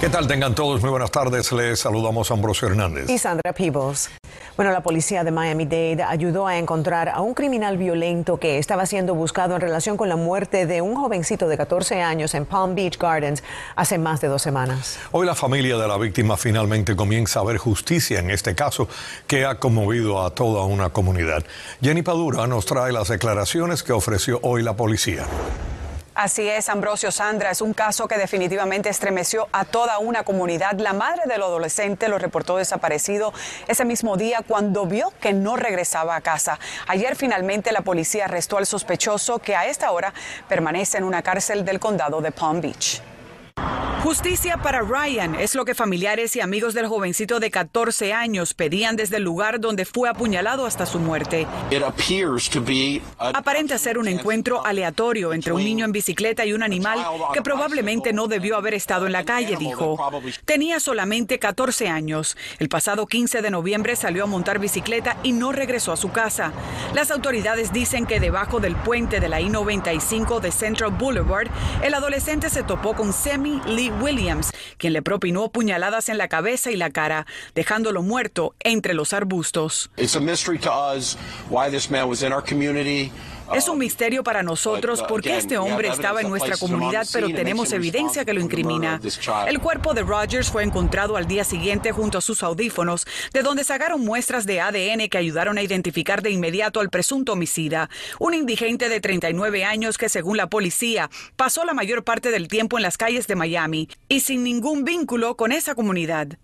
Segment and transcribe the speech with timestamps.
[0.00, 0.28] ¿Qué tal?
[0.28, 1.50] Tengan todos muy buenas tardes.
[1.50, 3.10] Les saludamos a Ambrosio Hernández.
[3.10, 4.08] Y Sandra Peebles.
[4.56, 9.16] Bueno, la policía de Miami-Dade ayudó a encontrar a un criminal violento que estaba siendo
[9.16, 12.96] buscado en relación con la muerte de un jovencito de 14 años en Palm Beach
[12.96, 13.42] Gardens
[13.74, 15.00] hace más de dos semanas.
[15.10, 18.86] Hoy la familia de la víctima finalmente comienza a ver justicia en este caso
[19.26, 21.42] que ha conmovido a toda una comunidad.
[21.82, 25.26] Jenny Padura nos trae las declaraciones que ofreció hoy la policía.
[26.20, 30.72] Así es, Ambrosio Sandra, es un caso que definitivamente estremeció a toda una comunidad.
[30.80, 33.32] La madre del adolescente lo reportó desaparecido
[33.68, 36.58] ese mismo día cuando vio que no regresaba a casa.
[36.88, 40.12] Ayer finalmente la policía arrestó al sospechoso que a esta hora
[40.48, 43.00] permanece en una cárcel del condado de Palm Beach.
[44.02, 48.94] Justicia para Ryan es lo que familiares y amigos del jovencito de 14 años pedían
[48.94, 51.48] desde el lugar donde fue apuñalado hasta su muerte.
[53.18, 58.12] Aparenta ser un encuentro aleatorio entre un niño en bicicleta y un animal que probablemente
[58.12, 59.98] no debió haber estado en la calle, dijo.
[60.44, 62.36] Tenía solamente 14 años.
[62.60, 66.52] El pasado 15 de noviembre salió a montar bicicleta y no regresó a su casa.
[66.94, 71.48] Las autoridades dicen que debajo del puente de la I-95 de Central Boulevard,
[71.82, 76.70] el adolescente se topó con Semi Lee Williams, quien le propinó puñaladas en la cabeza
[76.70, 79.90] y la cara, dejándolo muerto entre los arbustos.
[83.54, 87.72] Es un misterio para nosotros por qué este hombre estaba en nuestra comunidad, pero tenemos
[87.72, 89.00] evidencia que lo incrimina.
[89.46, 93.64] El cuerpo de Rogers fue encontrado al día siguiente junto a sus audífonos, de donde
[93.64, 97.88] sacaron muestras de ADN que ayudaron a identificar de inmediato al presunto homicida,
[98.18, 102.78] un indigente de 39 años que, según la policía, pasó la mayor parte del tiempo
[102.78, 106.38] en las calles de Miami y sin ningún vínculo con esa comunidad.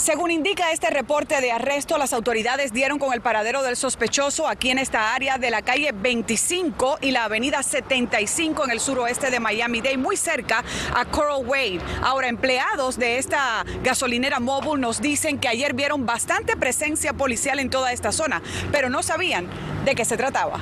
[0.00, 4.70] Según indica este reporte de arresto, las autoridades dieron con el paradero del sospechoso aquí
[4.70, 9.40] en esta área de la calle 25 y la avenida 75 en el suroeste de
[9.40, 11.80] Miami-Dade, muy cerca a Coral Wave.
[12.02, 17.68] Ahora, empleados de esta gasolinera móvil nos dicen que ayer vieron bastante presencia policial en
[17.68, 18.40] toda esta zona,
[18.72, 19.48] pero no sabían
[19.84, 20.60] de qué se trataba.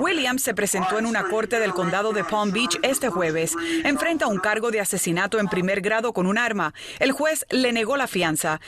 [0.00, 3.54] Williams se presentó en una corte del condado de Palm Beach este jueves.
[3.84, 6.72] Enfrenta un cargo de asesinato en primer grado con un arma.
[6.98, 8.60] El juez le negó la fianza.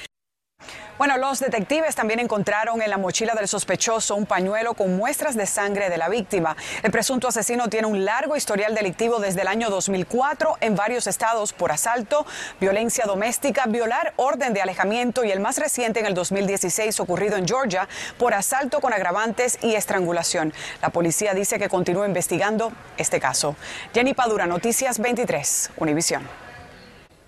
[0.97, 5.45] Bueno, los detectives también encontraron en la mochila del sospechoso un pañuelo con muestras de
[5.45, 6.57] sangre de la víctima.
[6.85, 11.53] El presunto asesino tiene un largo historial delictivo desde el año 2004 en varios estados
[11.53, 12.25] por asalto,
[12.61, 17.49] violencia doméstica, violar orden de alejamiento y el más reciente en el 2016 ocurrido en
[17.49, 20.55] Georgia por asalto con agravantes y estrangulación.
[20.81, 23.57] La policía dice que continúa investigando este caso.
[23.93, 26.44] Jenny Padura, Noticias 23, Univisión.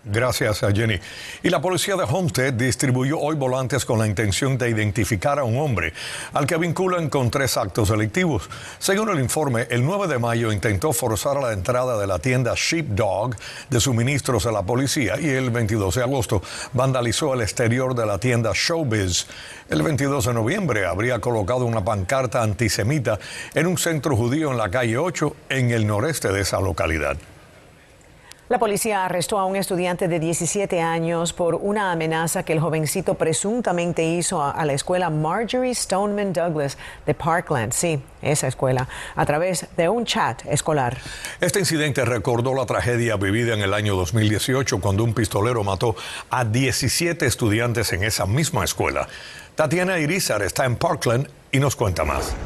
[0.09, 1.00] Gracias a Jenny.
[1.43, 5.59] Y la policía de Homestead distribuyó hoy volantes con la intención de identificar a un
[5.59, 5.93] hombre
[6.33, 8.49] al que vinculan con tres actos delictivos.
[8.78, 13.34] Según el informe, el 9 de mayo intentó forzar la entrada de la tienda Sheepdog
[13.69, 16.41] de suministros a la policía y el 22 de agosto
[16.73, 19.27] vandalizó el exterior de la tienda Showbiz.
[19.69, 23.19] El 22 de noviembre habría colocado una pancarta antisemita
[23.55, 27.17] en un centro judío en la calle 8 en el noreste de esa localidad.
[28.48, 33.14] La policía arrestó a un estudiante de 17 años por una amenaza que el jovencito
[33.14, 39.66] presuntamente hizo a, la escuela Marjorie Stoneman Douglas de Parkland, sí, esa escuela, a través
[39.76, 40.96] de un chat escolar.
[41.40, 45.96] Este incidente recordó la tragedia vivida en el año 2018 cuando un pistolero mató
[46.30, 49.08] a 17 estudiantes en esa misma escuela.
[49.56, 52.36] Tatiana Irizar está en Parkland y nos cuenta más.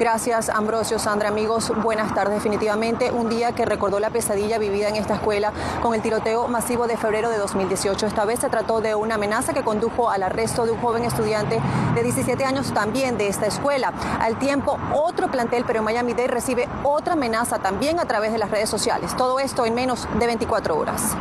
[0.00, 0.98] Gracias, Ambrosio.
[0.98, 2.36] Sandra, amigos, buenas tardes.
[2.36, 5.52] Definitivamente un día que recordó la pesadilla vivida en esta escuela
[5.82, 8.06] con el tiroteo masivo de febrero de 2018.
[8.06, 11.60] Esta vez se trató de una amenaza que condujo al arresto de un joven estudiante
[11.94, 13.92] de 17 años también de esta escuela.
[14.18, 18.50] Al tiempo, otro plantel, pero en Miami-Dade recibe otra amenaza también a través de las
[18.50, 19.14] redes sociales.
[19.18, 21.14] Todo esto en menos de 24 horas.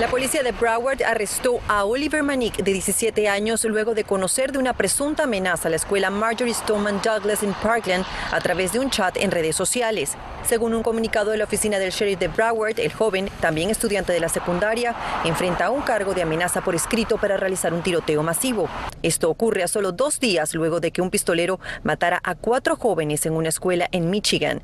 [0.00, 4.58] La policía de Broward arrestó a Oliver Manick, de 17 años, luego de conocer de
[4.58, 8.90] una presunta amenaza a la escuela Marjorie Stoneman Douglas en Parkland a través de un
[8.90, 10.16] chat en redes sociales.
[10.46, 14.20] Según un comunicado de la oficina del sheriff de Broward, el joven, también estudiante de
[14.20, 14.94] la secundaria,
[15.24, 18.68] enfrenta un cargo de amenaza por escrito para realizar un tiroteo masivo.
[19.02, 23.26] Esto ocurre a solo dos días luego de que un pistolero matara a cuatro jóvenes
[23.26, 24.62] en una escuela en Michigan.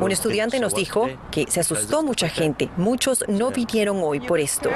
[0.00, 2.71] Un estudiante nos dijo que se asustó mucha gente.
[2.76, 4.70] Muchos no vinieron hoy por esto.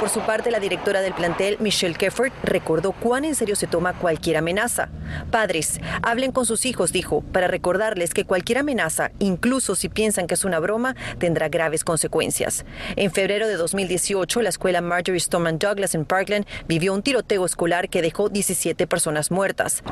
[0.00, 3.94] Por su parte, la directora del plantel, Michelle Keffert, recordó cuán en serio se toma
[3.94, 4.90] cualquier amenaza.
[5.32, 10.34] Padres, hablen con sus hijos, dijo, para recordarles que cualquier amenaza, incluso si piensan que
[10.34, 12.64] es una broma, tendrá graves consecuencias.
[12.94, 17.88] En febrero de 2018, la escuela Marjorie Stoneman Douglas en Parkland vivió un tiroteo escolar
[17.88, 19.82] que dejó 17 personas muertas.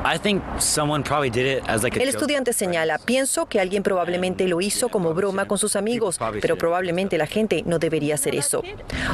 [1.93, 6.57] El estudiante señala, pienso que alguien probablemente lo hizo como broma con sus amigos, pero
[6.57, 8.63] probablemente la gente no debería hacer eso.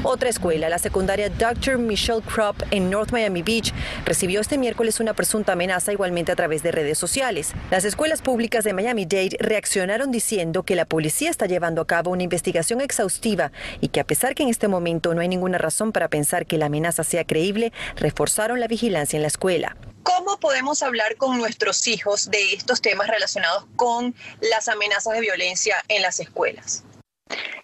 [0.04, 1.80] Otra escuela, la secundaria Dr.
[1.80, 3.74] Michelle Krupp en North Miami Beach,
[4.06, 7.53] recibió este miércoles una presunta amenaza igualmente a través de redes sociales.
[7.71, 12.24] Las escuelas públicas de Miami-Dade reaccionaron diciendo que la policía está llevando a cabo una
[12.24, 13.51] investigación exhaustiva
[13.81, 16.57] y que a pesar que en este momento no hay ninguna razón para pensar que
[16.57, 19.77] la amenaza sea creíble, reforzaron la vigilancia en la escuela.
[20.03, 25.77] ¿Cómo podemos hablar con nuestros hijos de estos temas relacionados con las amenazas de violencia
[25.88, 26.83] en las escuelas?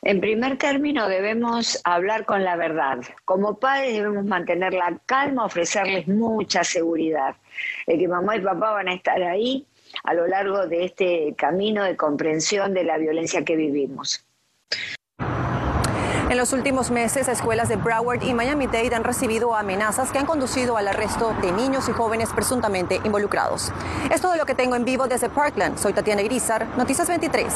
[0.01, 3.00] En primer término, debemos hablar con la verdad.
[3.25, 7.36] Como padres debemos mantener la calma, ofrecerles mucha seguridad,
[7.86, 9.66] de que mamá y papá van a estar ahí
[10.04, 14.25] a lo largo de este camino de comprensión de la violencia que vivimos.
[16.30, 20.77] En los últimos meses, escuelas de Broward y Miami-Dade han recibido amenazas que han conducido
[20.77, 23.72] al arresto de niños y jóvenes presuntamente involucrados.
[24.12, 25.80] Es todo lo que tengo en vivo desde Parkland.
[25.80, 27.51] Soy Tatiana Irizar, Noticias 23,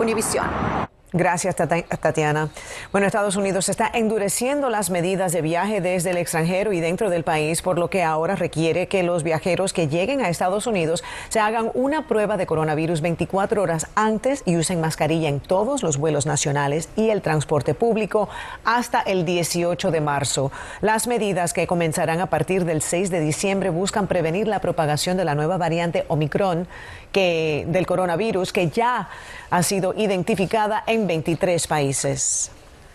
[0.00, 0.91] Univisión.
[1.14, 2.48] Gracias, Tatiana.
[2.90, 7.22] Bueno, Estados Unidos está endureciendo las medidas de viaje desde el extranjero y dentro del
[7.22, 11.38] país, por lo que ahora requiere que los viajeros que lleguen a Estados Unidos se
[11.38, 16.24] hagan una prueba de coronavirus 24 horas antes y usen mascarilla en todos los vuelos
[16.24, 18.30] nacionales y el transporte público
[18.64, 20.50] hasta el 18 de marzo.
[20.80, 25.26] Las medidas que comenzarán a partir del 6 de diciembre buscan prevenir la propagación de
[25.26, 26.66] la nueva variante Omicron
[27.12, 29.08] que, del coronavirus que ya
[29.50, 32.50] ha sido identificada en 23 países.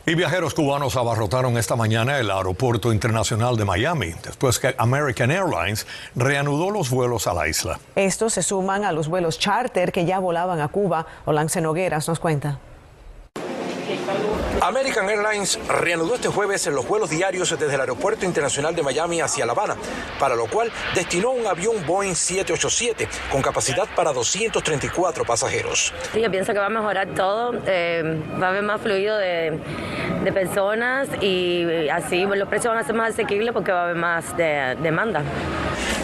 [0.05, 5.85] Y viajeros cubanos abarrotaron esta mañana el aeropuerto internacional de Miami, después que American Airlines
[6.15, 7.77] reanudó los vuelos a la isla.
[7.93, 11.05] Estos se suman a los vuelos charter que ya volaban a Cuba.
[11.25, 12.57] Olance Nogueras nos cuenta.
[14.67, 19.45] American Airlines reanudó este jueves los vuelos diarios desde el Aeropuerto Internacional de Miami hacia
[19.45, 19.77] La Habana,
[20.19, 25.93] para lo cual destinó un avión Boeing 787 con capacidad para 234 pasajeros.
[26.13, 29.57] Yo pienso que va a mejorar todo, eh, va a haber más fluido de,
[30.33, 34.35] personas y así los precios van a ser más asequibles porque va a haber más
[34.35, 35.23] demanda.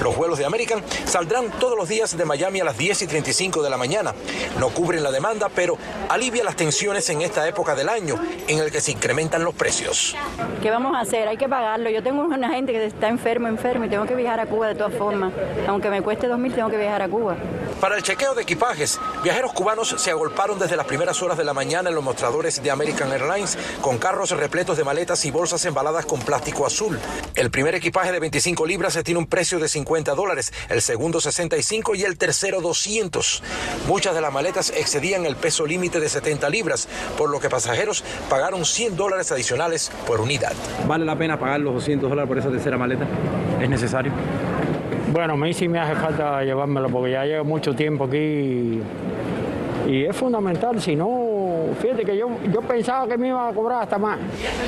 [0.04, 3.64] Los vuelos de American saldrán todos los días de Miami a las 10 y 35
[3.64, 4.14] de la mañana.
[4.60, 5.78] No cubren la demanda, pero
[6.10, 8.16] alivia las tensiones en esta época del año
[8.48, 10.14] en el que se incrementan los precios.
[10.62, 11.30] ¿Qué vamos a hacer?
[11.30, 11.90] Hay que pagarlo.
[11.90, 14.76] Yo tengo una gente que está enfermo, enfermo y tengo que viajar a Cuba de
[14.76, 15.32] todas formas.
[15.68, 17.38] Aunque me cueste 2.000, tengo que viajar a Cuba.
[17.83, 21.53] Para el chequeo de equipajes, viajeros cubanos se agolparon desde las primeras horas de la
[21.53, 26.06] mañana en los mostradores de American Airlines con carros repletos de maletas y bolsas embaladas
[26.06, 26.97] con plástico azul.
[27.35, 31.95] El primer equipaje de 25 libras tiene un precio de 50 dólares, el segundo 65
[31.95, 33.44] y el tercero 200.
[33.85, 36.88] Muchas de las maletas excedían el peso límite de 70 libras,
[37.18, 40.53] por lo que pasajeros pagaron 100 dólares adicionales por unidad.
[40.88, 43.06] ¿Vale la pena pagar los 200 dólares por esa tercera maleta?
[43.62, 44.13] ¿Es necesario?
[45.13, 48.81] Bueno, a mí sí me hace falta llevármelo porque ya llevo mucho tiempo aquí
[49.88, 51.23] y es fundamental, si no,
[51.81, 54.20] fíjate que yo, yo pensaba que me iba a cobrar hasta más.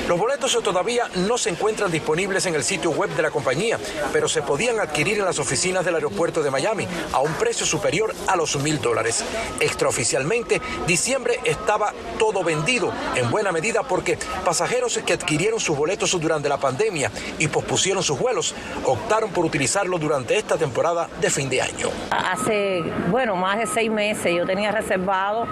[0.08, 3.78] Los boletos todavía no se encuentran disponibles en el sitio web de la compañía,
[4.12, 8.14] pero se podían adquirir en las oficinas del aeropuerto de Miami a un precio superior
[8.26, 9.24] a los mil dólares.
[9.60, 16.48] Extraoficialmente, diciembre estaba todo vendido, en buena medida porque pasajeros que adquirieron sus boletos durante
[16.48, 18.54] la pandemia y pospusieron sus vuelos,
[18.84, 21.88] optaron por utilizarlo durante esta temporada de fin de año.
[22.10, 25.46] Hace, bueno, más de seis meses yo tenía reservado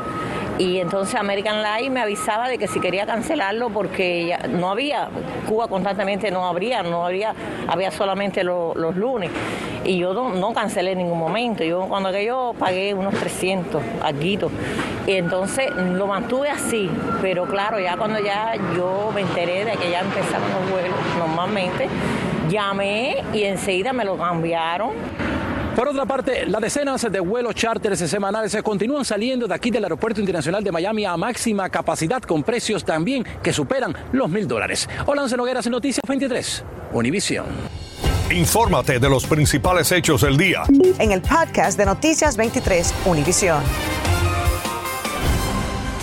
[0.59, 5.09] y entonces American Life me avisaba de que si quería cancelarlo porque ya no había,
[5.49, 7.35] Cuba constantemente no habría, no habría,
[7.67, 9.31] había solamente los lunes.
[9.85, 14.39] Y yo no, cancelé en ningún momento, yo cuando aquello pagué unos 300 aquí
[15.07, 19.91] y entonces lo mantuve así, pero claro, ya cuando ya yo me enteré de que
[19.91, 21.89] ya empezaron los vuelos normalmente,
[22.49, 24.93] llamé y enseguida me lo cambiaron
[25.75, 29.85] por otra parte, las decenas de vuelos charters semanales se continúan saliendo de aquí del
[29.85, 34.89] Aeropuerto Internacional de Miami a máxima capacidad con precios también que superan los mil dólares.
[35.07, 37.47] Hola, Nogueras, Noticias 23, Univisión.
[38.31, 40.63] Infórmate de los principales hechos del día.
[40.99, 43.63] En el podcast de Noticias 23, Univisión.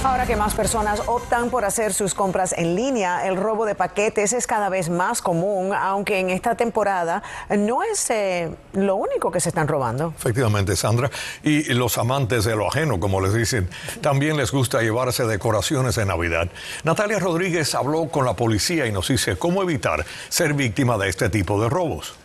[0.04, 4.34] Ahora que más personas optan por hacer sus compras en línea, el robo de paquetes
[4.34, 7.22] es cada vez más común, aunque en esta temporada
[7.56, 10.12] no es eh, lo único que se están robando.
[10.18, 11.12] Efectivamente, Sandra.
[11.44, 13.70] Y los amantes de lo ajeno, como les dicen,
[14.02, 16.50] también les gusta llevarse decoraciones de Navidad.
[16.84, 21.30] Natalia Rodríguez habló con la policía y nos dice cómo evitar ser víctima de este
[21.30, 22.16] tipo de robos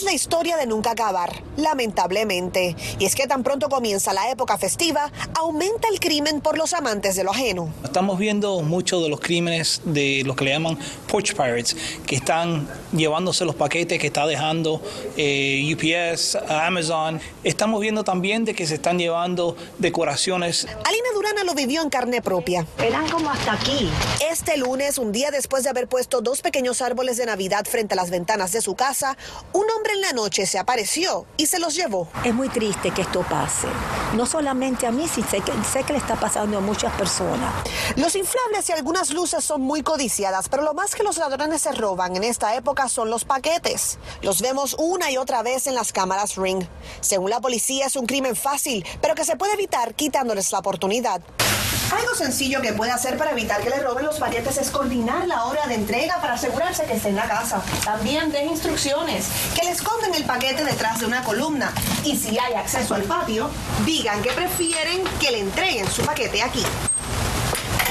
[0.00, 2.74] una historia de nunca acabar, lamentablemente.
[2.98, 7.14] Y es que tan pronto comienza la época festiva, aumenta el crimen por los amantes
[7.14, 7.68] de lo ajeno.
[7.84, 12.66] Estamos viendo muchos de los crímenes de los que le llaman porch pirates, que están
[12.92, 14.80] llevándose los paquetes que está dejando
[15.18, 17.20] eh, UPS, Amazon.
[17.44, 20.66] Estamos viendo también de que se están llevando decoraciones.
[20.84, 22.66] Alina Durana lo vivió en carne propia.
[22.78, 23.90] Eran como hasta aquí.
[24.30, 27.96] Este lunes, un día después de haber puesto dos pequeños árboles de Navidad frente a
[27.96, 29.16] las ventanas de su casa,
[29.52, 32.08] un hombre en la noche se apareció y se los llevó.
[32.24, 33.66] Es muy triste que esto pase.
[34.14, 37.52] No solamente a mí, sí sé que, sé que le está pasando a muchas personas.
[37.96, 41.72] Los inflables y algunas luces son muy codiciadas, pero lo más que los ladrones se
[41.72, 43.98] roban en esta época son los paquetes.
[44.22, 46.64] Los vemos una y otra vez en las cámaras Ring.
[47.00, 51.22] Según la policía es un crimen fácil, pero que se puede evitar quitándoles la oportunidad.
[51.92, 55.44] Algo sencillo que puede hacer para evitar que le roben los paquetes es coordinar la
[55.44, 57.62] hora de entrega para asegurarse que esté en la casa.
[57.84, 61.72] También den instrucciones, que le esconden el paquete detrás de una columna.
[62.04, 63.50] Y si hay acceso al patio,
[63.84, 66.62] digan que prefieren que le entreguen su paquete aquí.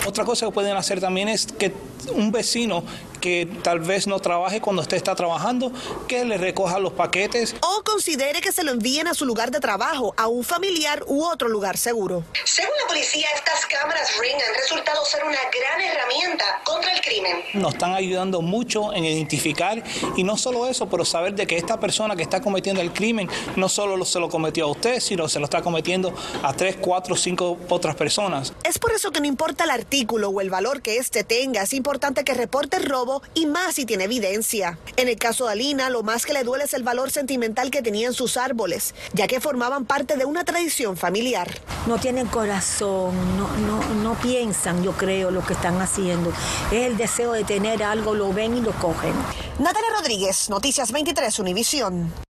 [0.08, 1.72] Otra cosa que pueden hacer también es que
[2.16, 2.84] un vecino
[3.22, 5.72] que tal vez no trabaje cuando usted está trabajando,
[6.08, 7.56] que le recoja los paquetes.
[7.62, 11.24] O considere que se lo envíen a su lugar de trabajo, a un familiar u
[11.24, 12.24] otro lugar seguro.
[12.44, 17.38] Según la policía, estas cámaras Ring han resultado ser una gran herramienta contra el crimen.
[17.54, 19.84] Nos están ayudando mucho en identificar
[20.18, 23.30] y no solo eso, pero saber de que esta persona que está cometiendo el crimen
[23.56, 27.16] no solo se lo cometió a usted, sino se lo está cometiendo a tres, cuatro,
[27.16, 28.54] cinco otras personas.
[28.64, 31.74] Es por eso que no importa el artículo o el valor que éste tenga, es
[31.74, 34.78] importante que reporte el robo y más si tiene evidencia.
[34.96, 37.82] En el caso de Alina, lo más que le duele es el valor sentimental que
[37.82, 41.50] tenían sus árboles, ya que formaban parte de una tradición familiar.
[41.88, 46.32] No tienen corazón, no, no, no piensan, yo creo, lo que están haciendo.
[46.72, 49.14] Es el deseo de tener algo, lo ven y lo cogen.
[49.60, 52.31] Natalia Rodríguez, Noticias 23, Univisión.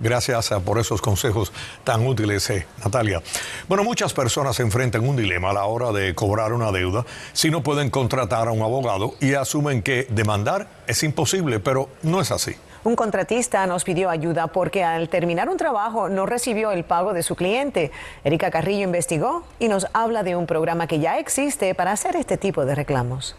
[0.00, 1.52] Gracias por esos consejos
[1.82, 3.20] tan útiles, eh, Natalia.
[3.68, 7.50] Bueno, muchas personas se enfrentan un dilema a la hora de cobrar una deuda si
[7.50, 12.30] no pueden contratar a un abogado y asumen que demandar es imposible, pero no es
[12.30, 12.54] así.
[12.84, 17.24] Un contratista nos pidió ayuda porque al terminar un trabajo no recibió el pago de
[17.24, 17.90] su cliente.
[18.22, 22.36] Erika Carrillo investigó y nos habla de un programa que ya existe para hacer este
[22.36, 23.34] tipo de reclamos.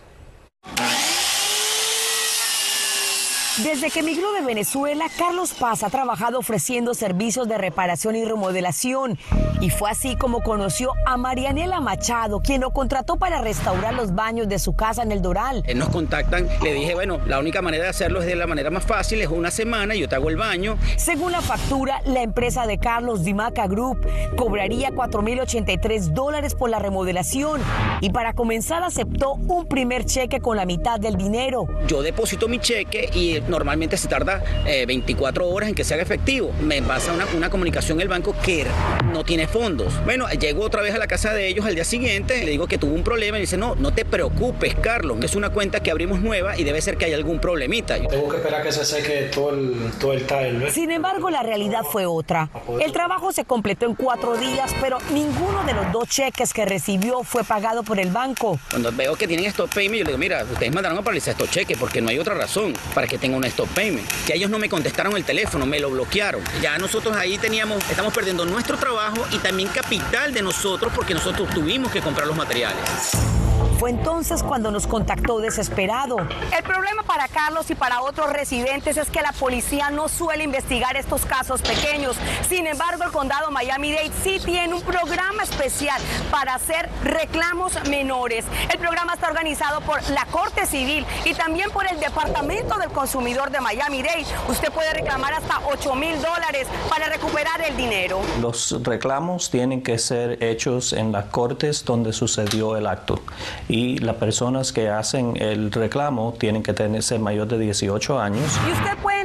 [3.57, 9.17] Desde que emigró de Venezuela, Carlos Paz ha trabajado ofreciendo servicios de reparación y remodelación.
[9.59, 14.47] Y fue así como conoció a Marianela Machado, quien lo contrató para restaurar los baños
[14.47, 15.63] de su casa en el Doral.
[15.65, 18.69] Eh, nos contactan, le dije, bueno, la única manera de hacerlo es de la manera
[18.69, 20.77] más fácil, es una semana, yo te hago el baño.
[20.95, 27.59] Según la factura, la empresa de Carlos Dimaca Group cobraría 4.083 dólares por la remodelación.
[27.99, 31.67] Y para comenzar aceptó un primer cheque con la mitad del dinero.
[31.87, 34.43] Yo deposito mi cheque y normalmente se tarda
[34.88, 36.51] 24 eh, horas en que se haga efectivo.
[36.62, 38.65] Me pasa una, una comunicación el banco que
[39.12, 39.93] no tiene fondos.
[40.05, 42.77] Bueno, llego otra vez a la casa de ellos al día siguiente, le digo que
[42.77, 46.22] tuvo un problema y dice, no, no te preocupes, Carlos, es una cuenta que abrimos
[46.22, 47.96] nueva y debe ser que hay algún problemita.
[47.96, 50.72] Tengo que esperar que se seque todo el, todo el tile.
[50.72, 52.50] Sin embargo, la realidad fue otra.
[52.81, 57.24] El trabajo se completó en cuatro días, pero ninguno de los dos cheques que recibió
[57.24, 58.60] fue pagado por el banco.
[58.69, 61.50] Cuando veo que tienen estos payment, yo le digo, mira, ustedes mandaron a paralizar estos
[61.51, 64.07] cheques porque no hay otra razón para que tengan un stop payment.
[64.25, 66.41] Que ellos no me contestaron el teléfono, me lo bloquearon.
[66.62, 71.50] Ya nosotros ahí teníamos, estamos perdiendo nuestro trabajo y también capital de nosotros porque nosotros
[71.50, 73.38] tuvimos que comprar los materiales.
[73.79, 76.17] Fue entonces cuando nos contactó desesperado.
[76.19, 80.98] El problema para Carlos y para otros residentes es que la policía no suele investigar
[80.98, 82.17] estos casos pequeños.
[82.50, 88.43] Sin embargo, el condado Miami-Dade sí tiene un programa especial para hacer reclamos menores.
[88.69, 93.50] El programa está organizado por la Corte Civil y también por el Departamento del Consumidor
[93.50, 94.25] de Miami-Dade.
[94.50, 98.19] Usted puede reclamar hasta 8 mil dólares para recuperar el dinero.
[98.41, 103.21] Los reclamos tienen que ser hechos en las cortes donde sucedió el acto
[103.69, 108.59] y las personas que hacen el reclamo tienen que tener, ser mayor de 18 años.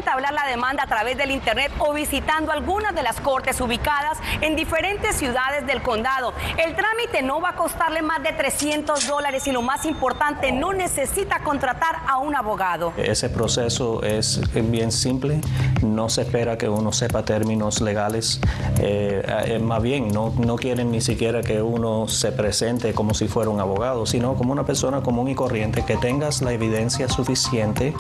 [0.05, 4.55] Entablar la demanda a través del Internet o visitando algunas de las cortes ubicadas en
[4.55, 6.35] diferentes ciudades del condado.
[6.59, 10.75] El trámite no va a costarle más de 300 dólares y lo más importante, no
[10.75, 12.93] necesita contratar a un abogado.
[12.99, 15.41] Ese proceso es bien simple,
[15.83, 18.41] no se espera que uno sepa términos legales,
[18.81, 23.27] eh, eh, más bien no, no quieren ni siquiera que uno se presente como si
[23.27, 27.95] fuera un abogado, sino como una persona común y corriente, que tengas la evidencia suficiente.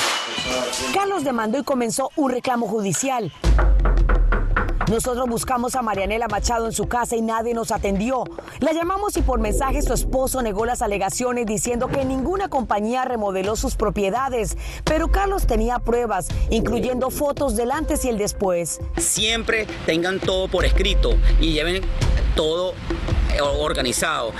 [0.93, 3.33] Carlos demandó y comenzó un reclamo judicial.
[4.91, 8.25] Nosotros buscamos a Marianela Machado en su casa y nadie nos atendió.
[8.61, 13.57] La llamamos y por mensaje su esposo negó las alegaciones diciendo que ninguna compañía remodeló
[13.57, 14.59] sus propiedades.
[14.85, 18.81] Pero Carlos tenía pruebas, incluyendo fotos del antes y el después.
[18.99, 21.83] Siempre tengan todo por escrito y lleven
[22.37, 22.75] todo
[23.41, 24.33] organizado.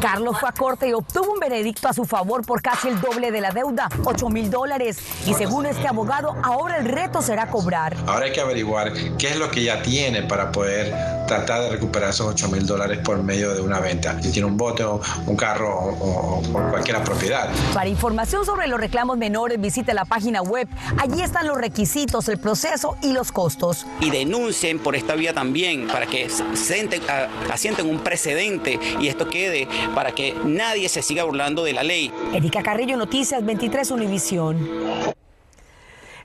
[0.00, 3.30] Carlos fue a corte y obtuvo un veredicto a su favor por casi el doble
[3.30, 4.98] de la deuda, 8 mil dólares.
[5.26, 7.96] Y según este abogado, ahora el reto será cobrar.
[8.06, 12.10] Ahora hay que averiguar qué es lo que ya tiene para poder tratar de recuperar
[12.10, 14.20] esos 8 mil dólares por medio de una venta.
[14.20, 17.48] Si tiene un bote o un carro o, o cualquier propiedad.
[17.72, 20.68] Para información sobre los reclamos menores, visite la página web.
[20.98, 23.86] Allí están los requisitos, el proceso y los costos.
[24.00, 27.00] Y denuncien por esta vía también para que sienten,
[27.48, 32.12] asienten un precedente y esto quede para que nadie se siga burlando de la ley.
[32.34, 35.19] Erika Carrillo, Noticias 23 Univisión.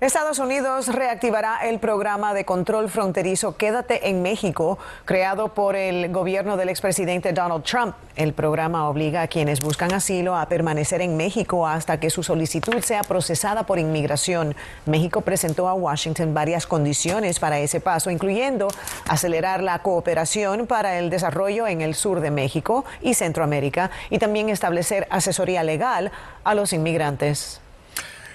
[0.02, 6.58] Estados Unidos reactivará el programa de control fronterizo Quédate en México, creado por el gobierno
[6.58, 7.96] del expresidente Donald Trump.
[8.18, 12.82] El programa obliga a quienes buscan asilo a permanecer en México hasta que su solicitud
[12.82, 14.54] sea procesada por inmigración.
[14.86, 18.68] México presentó a Washington varias condiciones para ese paso, incluyendo
[19.08, 24.50] acelerar la cooperación para el desarrollo en el sur de México y Centroamérica y también
[24.50, 26.12] establecer asesoría legal
[26.44, 27.62] a los inmigrantes.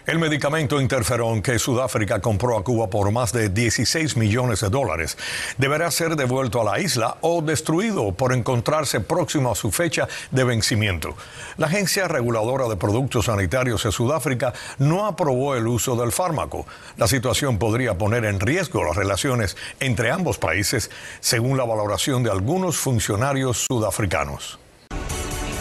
[0.07, 5.19] El medicamento interferón que Sudáfrica compró a Cuba por más de 16 millones de dólares
[5.59, 10.45] deberá ser devuelto a la isla o destruido por encontrarse próximo a su fecha de
[10.45, 11.15] vencimiento.
[11.59, 16.67] La Agencia Reguladora de Productos Sanitarios de Sudáfrica no aprobó el uso del fármaco.
[16.97, 20.91] La situación podría poner en riesgo las relaciones entre ambos países,
[21.21, 24.59] según la valoración de algunos funcionarios sudafricanos.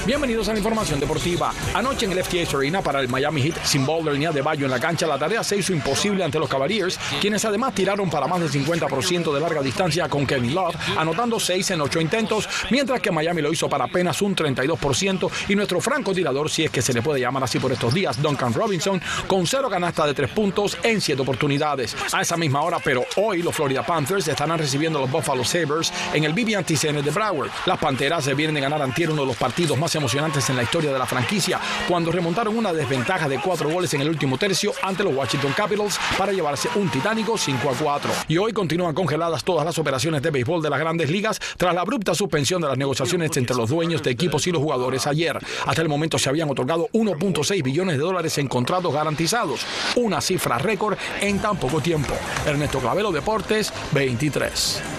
[0.10, 1.54] Bienvenidos a la información deportiva.
[1.76, 4.72] Anoche en el FTX Arena para el Miami Heat, sin Boulder ni de Bayo en
[4.72, 8.42] la cancha, la tarea se hizo imposible ante los Cavaliers, quienes además tiraron para más
[8.42, 13.12] del 50% de larga distancia con Kevin Love, anotando 6 en 8 intentos, mientras que
[13.12, 16.92] Miami lo hizo para apenas un 32% y nuestro franco tirador, si es que se
[16.92, 20.76] le puede llamar así por estos días, Duncan Robinson, con cero canasta de 3 puntos
[20.82, 21.96] en 7 oportunidades.
[22.14, 25.94] A esa misma hora, pero hoy los Florida Panthers estarán recibiendo a los Buffalo Sabres
[26.16, 27.52] en el BB&T Center de Broward.
[27.68, 30.64] Las Panteras se vienen de ganar antier uno de los partidos más emocionantes en la
[30.64, 34.74] historia de la franquicia cuando remontaron una desventaja de cuatro goles en el último tercio
[34.82, 38.12] ante los Washington Capitals para llevarse un titánico 5 a 4.
[38.28, 41.82] Y hoy continúan congeladas todas las operaciones de béisbol de las grandes ligas tras la
[41.82, 45.38] abrupta suspensión de las negociaciones entre los dueños de equipos y los jugadores ayer.
[45.66, 50.58] Hasta el momento se habían otorgado 1.6 billones de dólares en contratos garantizados, una cifra
[50.58, 52.14] récord en tan poco tiempo.
[52.46, 54.99] Ernesto Clavelo Deportes 23.